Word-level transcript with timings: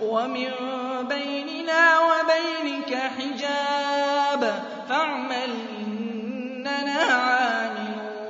ومن 0.00 0.52
بيننا 1.08 2.00
وبينك 2.00 2.94
حجاب 2.94 4.62
فاعمل 4.88 5.50
إننا 5.80 7.02
عاملون. 7.02 8.26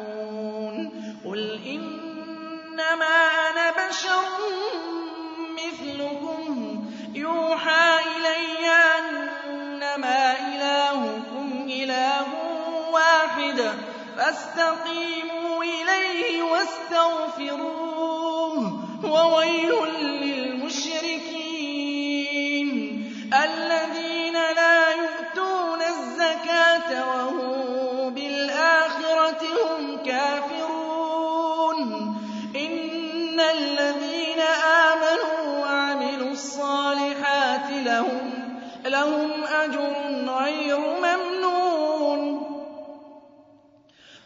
قل 1.25 1.61
إنما 1.67 3.15
أنا 3.51 3.71
بشر 3.71 4.25
مثلكم. 5.57 6.85
يوحى 7.15 7.99
إلي 8.17 8.67
أنما 8.99 10.21
إلهكم 10.33 11.67
إله 11.69 12.27
واحد. 12.93 13.59
فاستقيموا 14.17 15.65
إليه 15.65 16.43
واستغفروه. 16.43 17.77
وويل 19.05 19.73
للمشركين 19.73 20.36
الصالحات 37.07 37.71
لهم 37.71 38.33
لهم 38.87 39.45
أجر 39.45 39.93
غير 40.29 40.79
ممنون. 40.79 42.43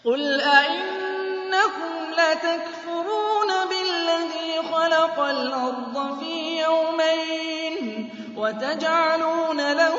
قل 0.05 0.41
أئنكم 0.41 1.93
لتكفرون 2.13 3.49
بالذي 3.69 4.69
خلق 4.73 5.21
الأرض 5.21 6.19
في 6.19 6.63
يومين 6.63 8.11
وتجعلون 8.37 9.73
له 9.73 9.95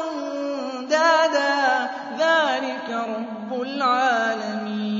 أندادا 0.00 1.90
ذلك 2.18 2.90
رب 2.90 3.62
العالمين. 3.62 4.96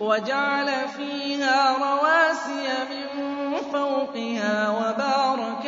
وجعل 0.00 0.88
فيها 0.88 1.76
رواسي 1.78 2.68
من 2.90 3.08
فوقها 3.72 4.68
وبارك 4.68 5.64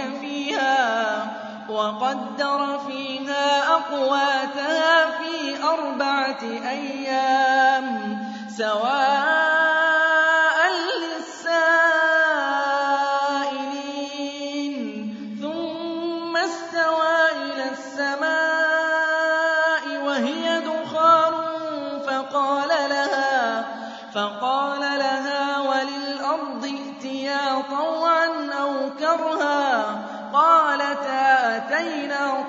وقدر 1.81 2.79
فيها 2.87 3.69
أقواتها 3.73 5.11
في 5.11 5.63
أربعة 5.65 6.43
أيام 6.69 8.19
سواء 8.49 9.60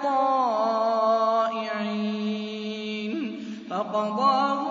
طائعين 0.03 1.52
فقضاهن 3.69 4.71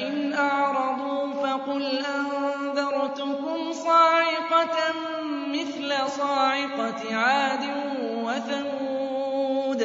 فإن 0.00 0.32
أعرضوا 0.34 1.34
فقل 1.34 2.04
أنذرتكم 2.06 3.72
صاعقة 3.72 4.76
مثل 5.48 5.94
صاعقة 6.10 7.14
عاد 7.16 7.64
وثمود 8.24 9.82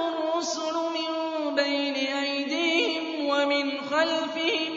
الرسل 0.08 0.74
من 0.74 1.12
بين 1.56 1.96
أيديهم 1.96 3.26
ومن 3.30 3.82
خلفهم 3.82 4.77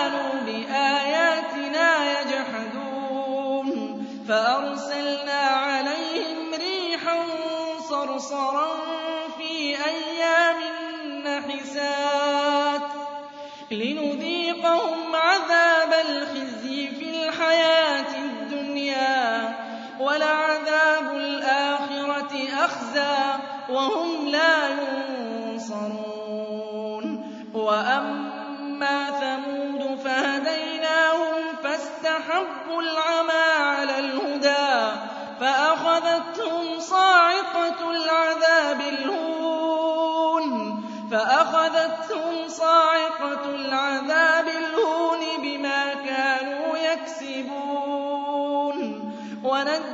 صرصرا 8.21 8.67
في 9.37 9.77
أيام 9.85 10.57
نحسات 11.25 12.81
لنذيقهم 13.71 15.15
عذاب 15.15 15.93
الخزي 16.09 16.87
في 16.87 17.09
الحياة 17.09 18.15
الدنيا 18.17 19.55
ولعذاب 19.99 21.15
الآخرة 21.15 22.47
أخزى 22.65 23.39
وهم 23.69 24.27
لا 24.27 24.69
ينصرون 25.49 26.01
وأما 27.53 29.11
ثمود 29.11 29.99
فهديناهم 29.99 31.43
فاستحبوا 31.63 32.81
العمى 32.81 33.51
على 33.59 33.99
الهدى 33.99 34.91
فأخذتهم 35.39 36.79
صاعقة 36.79 37.10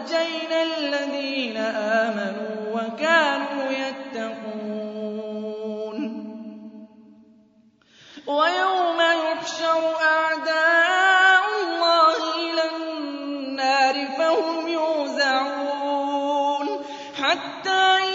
ونجينا 0.07 0.63
الذين 0.63 1.57
آمنوا 1.57 2.55
وكانوا 2.73 3.71
يتقون 3.71 5.17
ويوم 8.27 9.01
يحشر 9.01 9.95
أعداء 10.01 11.43
الله 11.63 12.15
إلى 12.35 12.63
النار 12.75 13.95
فهم 14.17 14.67
يوزعون 14.67 16.05
حتى 17.23 18.06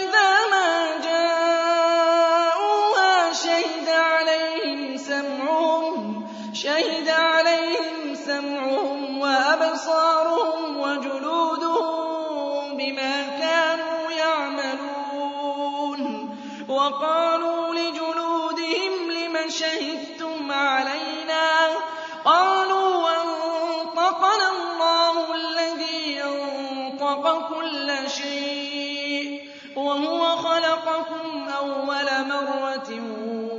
أنطق 27.23 27.49
كل 27.49 28.09
شيء 28.09 29.41
وهو 29.75 30.35
خلقكم 30.35 31.47
أول 31.49 32.27
مرة 32.27 32.89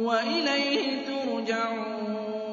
وإليه 0.01 1.07
ترجعون 1.07 2.45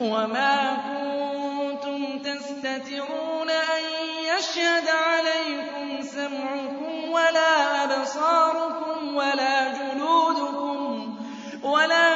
وما 0.00 0.76
كنتم 0.86 2.18
تستترون 2.18 3.50
أن 3.50 3.82
يشهد 4.24 4.88
عليكم 4.88 6.02
سمعكم 6.02 7.10
ولا 7.12 7.84
أبصاركم 7.84 9.16
ولا 9.16 9.72
جلودكم 9.72 11.16
ولكن 11.62 12.15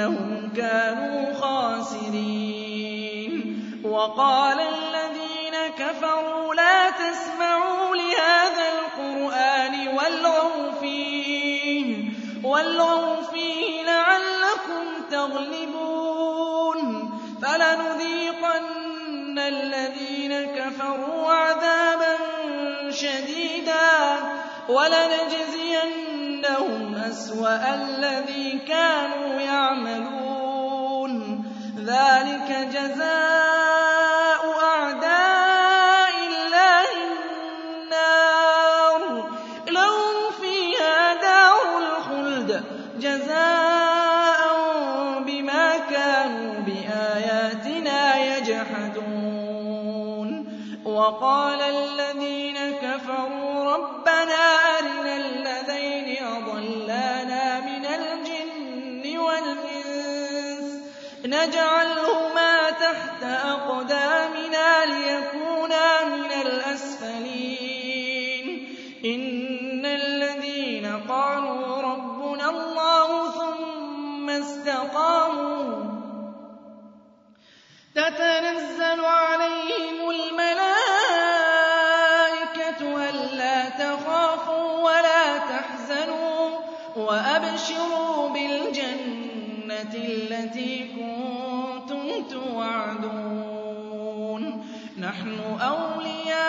إنهم 0.00 0.52
كانوا 0.56 1.34
خاسرين. 1.34 2.40
وقال 3.84 4.60
الذين 4.60 5.54
كفروا 5.78 6.54
لا 6.54 6.90
تسمعوا 6.90 7.96
لهذا 7.96 8.72
القرآن 8.72 9.88
والغوا 9.88 10.70
فيه 10.80 12.10
والغوا 12.44 13.22
فيه 13.32 13.82
لعلكم 13.82 14.84
تغلبون. 15.10 16.80
فلنذيقن 17.42 19.38
الذين 19.38 20.46
كفروا 20.46 21.32
عذابا 21.32 22.16
شديدا 22.90 23.90
ولنجزينهم 26.58 26.94
أسوأ 26.94 27.74
الذي 27.74 28.58
كانوا 28.58 29.40
يعملون. 29.40 31.10
ذلك 31.78 32.68
جزاء 32.72 33.19
أقدامنا 63.44 64.84
ليكونا 64.84 66.04
من 66.04 66.32
الأسفلين. 66.46 67.70
إن 69.04 69.86
الذين 69.86 70.86
قالوا 71.08 71.82
ربنا 71.82 72.50
الله 72.50 73.30
ثم 73.30 74.30
استقاموا 74.30 75.90
تتنزل 77.94 79.04
عليهم 79.04 80.09
نحن 95.10 95.58
أولياؤكم 95.60 96.40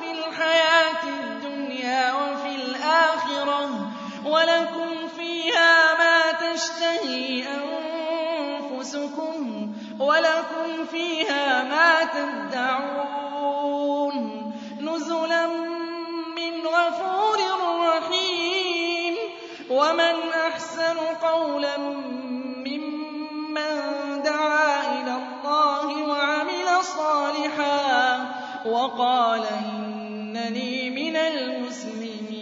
في 0.00 0.08
الحياة 0.12 1.02
الدنيا 1.04 2.12
وفي 2.12 2.54
الآخرة 2.54 3.90
ولكم 4.24 5.08
فيها 5.16 5.94
ما 5.94 6.32
تشتهي 6.32 7.44
أنفسكم 8.68 9.36
ولكم 10.00 10.84
فيها 10.90 11.62
ما 11.62 12.04
تدعون 12.04 13.11
وقال 28.66 29.42
إنني 29.44 30.90
من 30.90 31.16
المسلمين. 31.16 32.32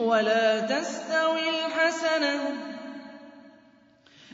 ولا 0.00 0.60
تستوي 0.60 1.48
الحسنة 1.48 2.56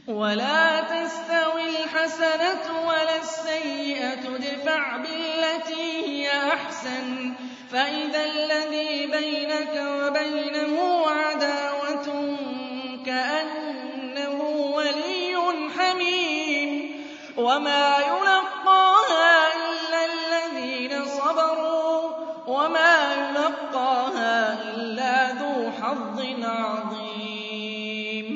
ولا 0.08 0.80
تستوي 0.80 1.68
الحسنة 1.68 2.88
ولا 2.88 3.16
السيئة. 3.16 4.36
ادفع 4.36 4.96
بالتي 4.96 6.06
هي 6.06 6.30
أحسن. 6.30 7.32
فإذا 7.72 8.24
الذي 8.24 9.06
بينك 9.06 9.74
وبينه 9.76 11.06
عداوة 11.06 12.36
كأنه 13.06 14.42
ولي 14.74 15.36
حميم. 15.78 17.02
وما 17.36 17.96
يلقاها 17.98 18.21
وما 22.52 22.94
يلقاها 23.14 24.36
إلا 24.74 25.32
ذو 25.40 25.70
حظ 25.80 26.18
عظيم. 26.42 28.26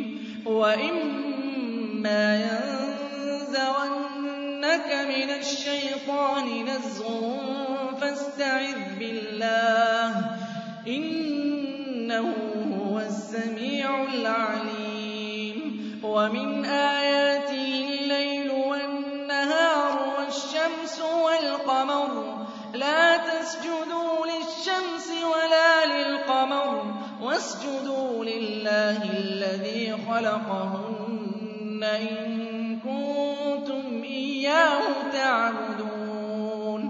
وإما 0.46 2.24
ينزغنك 2.48 3.88
مِنَ 5.12 5.30
الشَّيْطَانِ 5.30 6.46
نَزْغٌ 6.64 7.06
فَاسْتَعِذْ 8.00 8.78
بِاللَّهِ 8.98 10.10
ۖ 10.12 10.24
إِنَّهُ 10.88 12.28
هُوَ 12.80 12.96
السَّمِيعُ 12.98 13.90
الْعَلِيمُ. 14.14 15.58
وَمِنْ 16.02 16.64
آيَاتِهِ 16.64 17.68
اللَّيْلُ 17.88 18.50
وَالنَّهَارُ 18.50 19.92
وَالشَّمْسُ 20.18 20.96
وَالْقَمَرُ 21.00 22.12
ۚ 22.36 22.76
لَا 22.76 23.16
تَسْجُدُوا 23.16 24.05
لِلشَّمْسِ 24.56 25.08
وَلَا 25.24 25.84
لِلْقَمَرِ 25.86 26.94
وَاسْجُدُوا 27.22 28.24
لِلَّهِ 28.24 29.02
الَّذِي 29.18 29.94
خَلَقَهُنَّ 30.08 31.84
إِن 31.84 32.78
كُنتُمْ 32.80 34.02
إِيَّاهُ 34.04 35.10
تَعْبُدُونَ. 35.12 36.82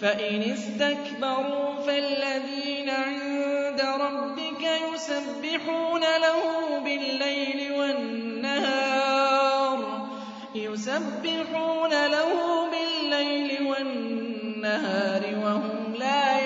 فَإِنِ 0.00 0.42
اسْتَكْبَرُوا 0.42 1.74
فَالَّذِينَ 1.86 2.90
عِندَ 2.90 3.80
رَبِّكَ 3.80 4.62
يُسَبِّحُونَ 4.92 6.00
لَهُ 6.00 6.42
بِاللَّيْلِ 6.84 7.72
وَالنَّهَارِ 7.78 9.78
يُسَبِّحُونَ 10.54 11.90
لَهُ 11.90 12.30
بِاللَّيْلِ 12.72 13.66
وَالنَّهَارِ 13.66 15.22
وَهُمْ 15.44 15.94
لَا 15.94 16.38
يَسْأَمُونَ 16.38 16.45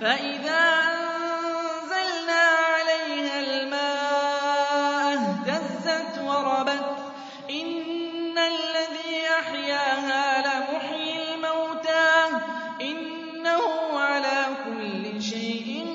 فَإِذَا 0.00 0.60
أَنزَلْنَا 0.94 2.42
عَلَيْهَا 2.72 3.40
الْمَاءَ 3.40 5.14
اهْتَزَّتْ 5.14 6.18
وَرَبَتْ 6.24 6.98
ۚ. 6.98 7.50
إِنَّ 7.50 8.38
الَّذِي 8.38 9.26
أَحْيَاهَا 9.40 10.24
لَمُحْيِي 10.46 11.34
الْمَوْتَىٰ 11.34 12.28
ۚ. 12.30 12.34
إِنَّهُ 12.82 13.98
عَلَىٰ 13.98 14.44
كُلِّ 14.64 15.22
شَيْءٍ 15.22 15.86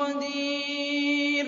قَدِيرٌ. 0.00 1.46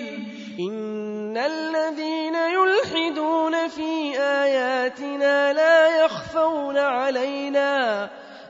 إِنَّ 0.59 1.37
الَّذِينَ 1.37 2.35
يُلْحِدُونَ 2.35 3.67
فِي 3.67 4.19
آيَاتِنَا 4.19 5.53
لَا 5.53 6.05
يَخْفَوْنَ 6.05 6.77
عَلَيْنَا 6.77 8.05
ۗ. 8.07 8.22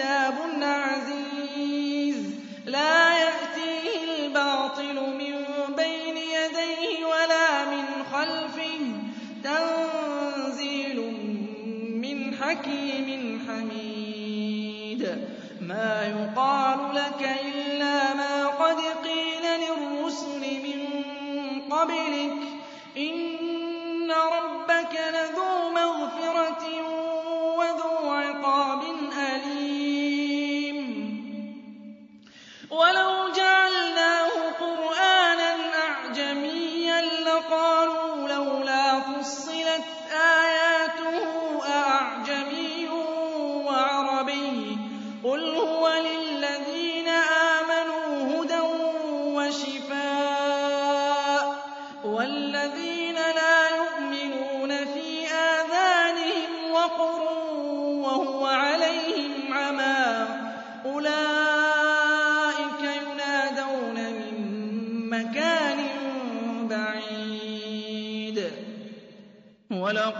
لَكِتَابٌ 0.00 0.79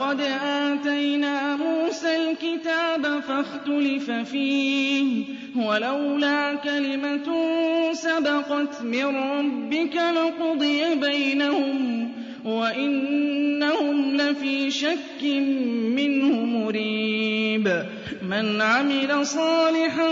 وَلَقَدْ 0.00 0.20
آتَيْنَا 0.44 1.56
مُوسَى 1.56 2.16
الْكِتَابَ 2.16 3.20
فَاخْتُلِفَ 3.20 4.10
فِيهِ 4.10 5.24
ۚ 5.24 5.26
وَلَوْلَا 5.56 6.54
كَلِمَةٌ 6.54 7.28
سَبَقَتْ 7.92 8.82
مِن 8.82 9.04
رَّبِّكَ 9.04 9.96
لَقُضِيَ 9.96 10.94
بَيْنَهُمْ 10.94 12.08
ۚ 12.08 12.46
وَإِنَّهُمْ 12.46 14.16
لَفِي 14.16 14.70
شَكٍّ 14.70 15.22
مِّنْهُ 16.00 16.44
مُرِيبٍ. 16.44 17.68
مَّنْ 18.22 18.60
عَمِلَ 18.62 19.26
صَالِحًا 19.26 20.08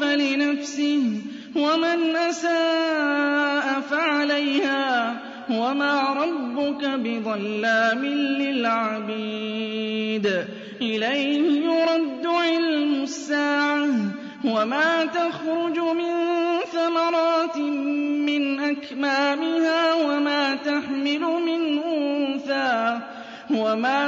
فَلِنَفْسِهِ 0.00 1.02
ۖ 1.54 1.56
وَمَنْ 1.56 2.16
أَسَاءَ 2.16 3.80
فَعَلَيْهَا 3.80 5.12
ۗ 5.14 5.25
وَمَا 5.50 6.02
رَبُّكَ 6.12 6.84
بِظَلَّامٍ 6.84 8.04
لِّلْعَبِيدِ 8.42 10.26
إِلَيْهِ 10.82 11.62
يُرَدُّ 11.64 12.26
عِلْمُ 12.26 13.02
السَّاعَةِ 13.02 13.86
ۚ 13.86 14.10
وَمَا 14.44 15.04
تَخْرُجُ 15.04 15.78
مِن 15.78 16.12
ثَمَرَاتٍ 16.72 17.56
مِّنْ 18.26 18.60
أَكْمَامِهَا 18.60 19.94
وَمَا 19.94 20.54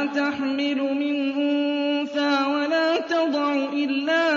تَحْمِلُ 0.07 0.73
مِنْ 1.03 1.15
أُنثَىٰ 1.39 2.47
وَلَا 2.51 2.99
تَضَعُ 2.99 3.55
إِلَّا 3.73 4.28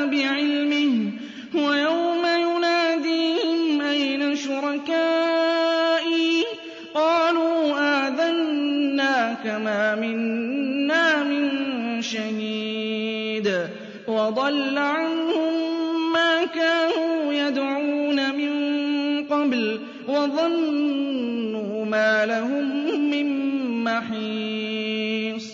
وَضَلَّ 14.52 14.78
عَنْهُم 14.78 15.54
مَّا 16.14 16.46
كَانُوا 16.46 17.34
يَدْعُونَ 17.34 18.36
مِن 18.36 18.54
قَبْلُ 19.32 19.80
وَظَنُّوا 20.08 21.86
مَا 21.86 22.26
لَهُم 22.26 22.66
مِّن 23.12 23.28
مَّحِيصٍ. 23.84 25.48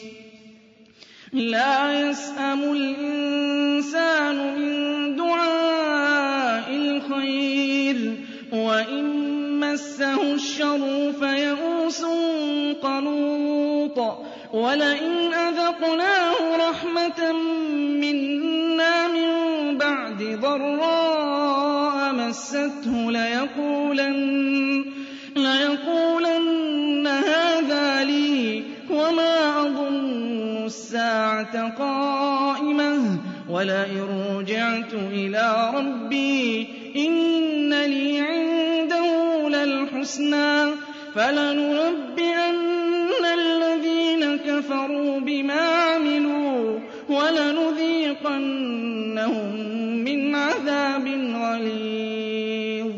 لَّا 1.34 2.10
يَسْأَمُ 2.10 2.62
الْإِنسَانُ 2.72 4.38
مِن 4.58 5.16
دُعَاءِ 5.16 6.70
الْخَيْرِ 6.70 7.98
وَإِن 8.54 9.06
مَّسَّهُ 9.60 10.34
الشَّرُّ 10.34 11.14
فَيَئُوسٌ 11.20 12.02
قَنُوطٌ. 12.82 13.98
وَلَئِنْ 14.54 15.34
أَذَقْنَاهُ 15.34 16.40
رَحْمَةً 16.70 17.22
ضَرَّاءَ 20.42 22.14
مَسَّتْهُ 22.14 23.12
لَيَقُولَنَّ 25.36 27.08
هَٰذَا 27.08 28.04
لِي 28.04 28.64
وَمَا 28.90 29.62
أَظُنُّ 29.62 30.64
السَّاعَةَ 30.66 31.56
قَائِمَةً. 31.80 32.98
وَلَئِن 33.50 34.08
رُّجِعْتُ 34.32 34.94
إِلَىٰ 34.94 35.72
رَبِّي 35.76 36.68
إِنَّ 36.96 37.74
الْحُسْنَىٰ 39.56 40.74
فَلَنُنَبِّئَنَّ 41.16 42.58
الَّذِينَ 43.40 44.38
كَفَرُوا 44.38 45.20
بِمَا 45.20 45.62
عَمِلُوا 45.62 46.80
وَلَنُذِيقَنَّهُم 47.10 47.67
مِّنْ 50.08 50.36
عَذَابٍ 50.36 51.08
غَلِيظٍ. 51.44 52.92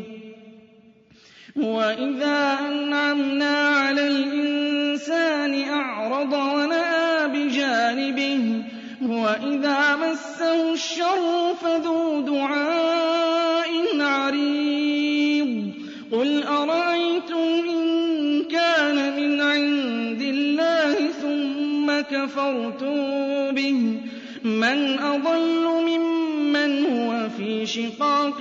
وَإِذَا 1.56 2.58
أَنْعَمْنَا 2.68 3.68
عَلَى 3.68 4.08
الْإِنسَانِ 4.08 5.62
أَعْرَضَ 5.68 6.32
وَنَأَىٰ 6.32 7.28
بِجَانِبِهِ 7.28 8.62
وَإِذَا 9.02 9.96
مَسَّهُ 9.96 10.72
الشَّرُّ 10.72 11.54
فَذُو 11.62 12.20
دُعَاءٍ 12.20 13.70
عَرِيضٍ. 14.00 15.72
قُلْ 16.12 16.42
أَرَأَيْتُمْ 16.42 17.48
إِن 17.68 17.84
كَانَ 18.44 18.96
مِنْ 19.16 19.40
عِندِ 19.40 20.22
اللَّهِ 20.22 20.94
ثُمَّ 21.22 22.00
كَفَرْتُم 22.00 22.96
بِهِ؟ 23.50 24.00
مَنْ 24.44 24.98
أَضَلُّ 24.98 25.89
فِي 27.40 27.66
شِقَاقٍ 27.66 28.38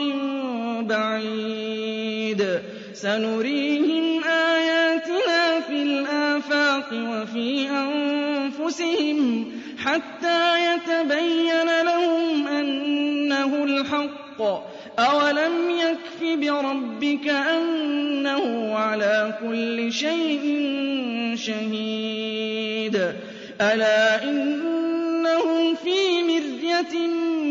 بَعِيدٍ. 0.82 2.60
سَنُرِيهِمْ 2.94 4.24
آيَاتِنَا 4.24 5.60
فِي 5.68 5.74
الْآفَاقِ 5.74 6.90
وَفِي 6.94 7.70
أَنفُسِهِمْ 7.70 9.52
حَتَّىٰ 9.78 10.56
يَتَبَيَّنَ 10.68 11.70
لَهُمْ 11.86 12.48
أَنَّهُ 12.48 13.64
الْحَقُّ 13.64 14.40
ۗ. 14.40 14.44
أَوَلَمْ 15.00 15.70
يَكْفِ 15.70 16.20
بِرَبِّكَ 16.24 17.28
أَنَّهُ 17.28 18.76
عَلَىٰ 18.76 19.34
كُلِّ 19.42 19.92
شَيْءٍ 19.94 20.44
شَهِيدٌ. 21.36 22.96
أَلَا 23.62 24.24
إِنَّهُمْ 24.24 25.76
فِي 25.76 26.22
مِرْيَةٍ 26.80 27.08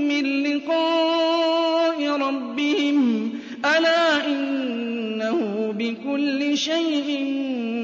مِّن 0.08 0.42
لِّقَاءِ 0.42 2.08
رَبِّهِمْ 2.08 3.30
أَلَا 3.64 4.26
إِنَّهُ 4.26 5.72
بِكُلِّ 5.78 6.58
شَيْءٍ 6.58 7.24
مُّحِيطٌ 7.24 7.77